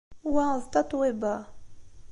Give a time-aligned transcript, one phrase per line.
[0.33, 1.35] Wa d Tatoeba.